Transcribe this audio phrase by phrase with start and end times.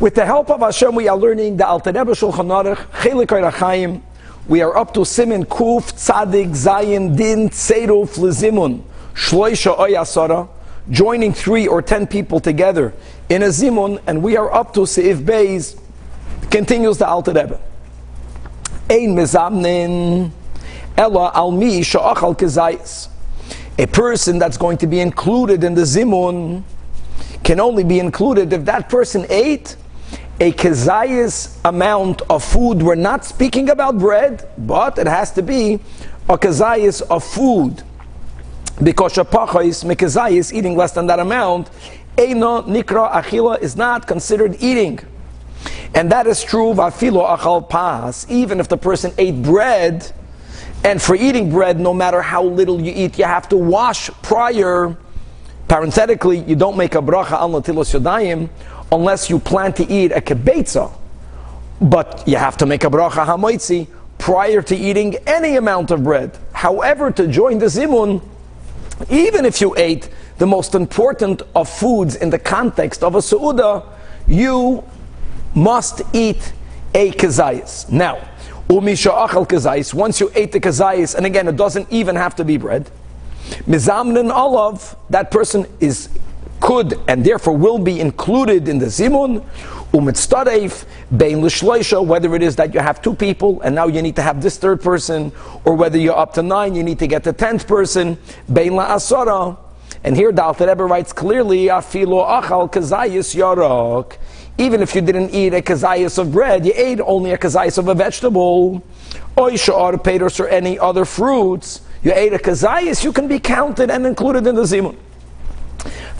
[0.00, 4.00] With the help of Hashem, we are learning the Alter Rebbe Shulchan Aruch, Chelik Orachayim.
[4.48, 8.82] We are up to Simin Kuf Tzadik Zayin Din Tzeiruf Lezimun
[9.12, 10.48] Shloisha Oyasara,
[10.88, 12.94] joining three or ten people together
[13.28, 15.78] in a zimun, and we are up to Seif Beis.
[16.50, 17.60] Continues the Alter Rebbe.
[18.88, 20.30] Ein mezamnin
[20.96, 23.08] ella al mi sha'achal kezayis.
[23.78, 26.62] A person that's going to be included in the zimun
[27.44, 29.76] can only be included if that person ate
[30.40, 32.82] a kezayis amount of food.
[32.82, 35.74] We're not speaking about bread, but it has to be
[36.30, 37.82] a kezayis of food.
[38.82, 41.68] Because shapachais mekezayis, eating less than that amount,
[42.16, 44.98] eino nikra achila is not considered eating.
[45.94, 50.10] And that is true vafilo achal pas, even if the person ate bread,
[50.82, 54.96] and for eating bread, no matter how little you eat, you have to wash prior.
[55.68, 58.48] Parenthetically, you don't make a bracha al natilos yodayim
[58.92, 60.92] unless you plan to eat a kibetza.
[61.80, 63.86] But you have to make a bracha hamoitzi
[64.18, 66.36] prior to eating any amount of bread.
[66.52, 68.22] However, to join the zimun,
[69.08, 73.86] even if you ate the most important of foods in the context of a su'udah,
[74.26, 74.84] you
[75.54, 76.52] must eat
[76.94, 77.90] a kazayas.
[77.90, 78.16] Now,
[78.68, 82.44] umisha achal kazayas, once you ate the kazayas, and again, it doesn't even have to
[82.44, 82.90] be bread,
[83.66, 86.08] mizamnin olav, that person is
[86.60, 89.44] could and therefore will be included in the zimun.
[89.92, 90.84] Umitztareif,
[91.16, 94.22] bein l'shloisha, whether it is that you have two people and now you need to
[94.22, 95.32] have this third person,
[95.64, 98.16] or whether you're up to nine, you need to get the tenth person,
[98.52, 99.58] bein la'asara.
[100.04, 104.16] And here Alter Rebbe writes clearly, afilo achal kazayis yarok.
[104.58, 107.88] Even if you didn't eat a kazayas of bread, you ate only a kazayas of
[107.88, 108.82] a vegetable,
[109.36, 114.06] or pedos or any other fruits, you ate a kazayas, you can be counted and
[114.06, 114.96] included in the zimun.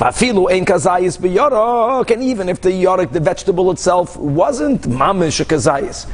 [0.00, 5.44] Fafilu ein kazayis b'yorok, and even if the yorok, the vegetable itself, wasn't mamish a
[5.44, 6.08] kazayis,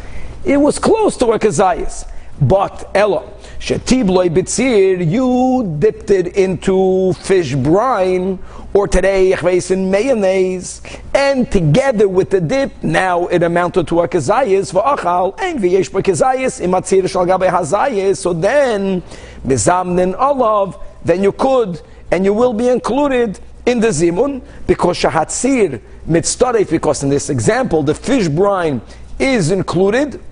[0.45, 2.05] it was close to a kazayis.
[2.41, 3.23] But Ella,
[3.61, 8.41] shetibloi bitzir, you dipped it into fish brine,
[8.75, 10.83] or today in mayonnaise,
[11.15, 16.61] and together with the dip, now it amounted to a kazayis v'achal, and v'yesh b'kazayis
[16.61, 18.17] imatzir shal gabe hazayis.
[18.17, 19.03] So then,
[19.47, 21.81] mizamnin olav, then you could
[22.11, 26.71] and you will be included in the zimun because shahatzir mitzdaref.
[26.71, 28.81] Because in this example, the fish brine
[29.19, 30.23] is included,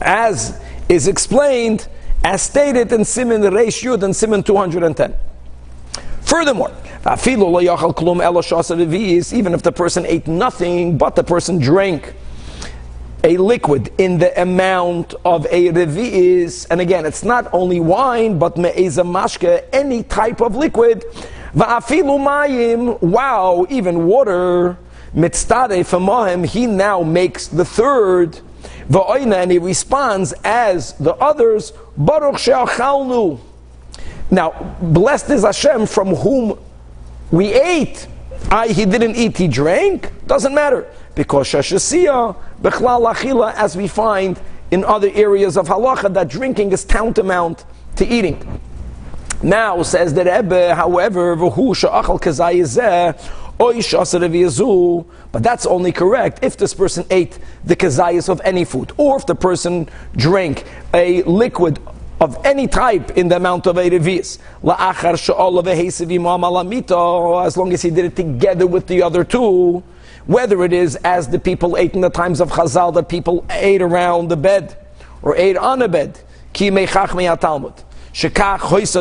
[0.00, 1.88] as is explained,
[2.24, 5.14] as stated in Siman Reish Yud and Siman 210.
[6.20, 6.70] Furthermore,
[9.32, 12.14] even if the person ate nothing, but the person drank
[13.24, 18.56] a liquid in the amount of a revi'is, and again, it's not only wine, but
[18.56, 21.04] me'eza mashke, any type of liquid,
[21.54, 24.76] va'afilu mayim, wow, even water,
[25.14, 28.40] mitztare famahem, he now makes the third,
[28.88, 33.38] va'oina, and he responds as the others, baruch she'achalnu.
[34.30, 36.58] Now, blessed is Hashem from whom
[37.30, 38.06] we ate.
[38.50, 40.10] I, he didn't eat, he drank.
[40.26, 40.90] Doesn't matter.
[41.14, 46.84] Because Shashasiya, Bechlal Achila, as we find in other areas of halacha, that drinking is
[46.84, 48.60] tantamount to eating.
[49.42, 51.34] Now, says the Rebbe, however,
[55.32, 59.26] but that's only correct if this person ate the kazayas of any food, or if
[59.26, 60.64] the person drank
[60.94, 61.80] a liquid
[62.20, 64.38] of any type in the amount of a revis.
[67.46, 69.82] As long as he did it together with the other two,
[70.26, 73.82] whether it is as the people ate in the times of Chazal, that people ate
[73.82, 74.76] around the bed
[75.20, 76.20] or ate on a bed.
[78.12, 78.94] This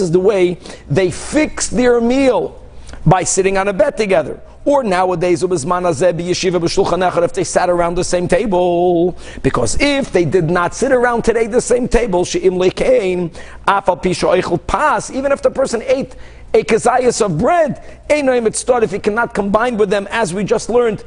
[0.00, 0.58] is the way
[0.88, 2.60] they fix their meal
[3.06, 4.40] by sitting on a bed together.
[4.64, 10.92] Or nowadays, if they sat around the same table, because if they did not sit
[10.92, 12.60] around today the same table, even
[15.32, 16.14] if the person ate
[16.52, 21.04] a kazayas of bread, if he cannot combine with them, as we just learned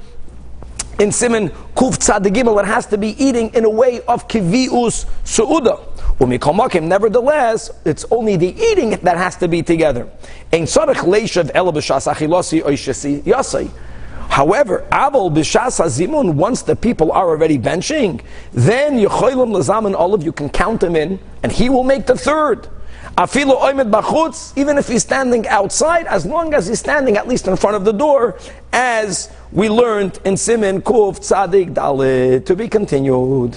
[1.00, 5.06] in Simon Kuf Tzadigimel, it has to be eating in a way of kivius
[6.20, 6.82] su'uda.
[6.84, 10.10] Nevertheless, it's only the eating that has to be together.
[14.30, 18.22] However, Aval Bishas once the people are already benching,
[18.52, 22.68] then Lazaman, all of you can count him in, and he will make the third.
[23.18, 27.48] Afilu oimed bachutz, even if he's standing outside, as long as he's standing at least
[27.48, 28.40] in front of the door,
[28.72, 32.44] as we learned in Simin Kuf Tzadik Dalit.
[32.48, 33.56] To be continued.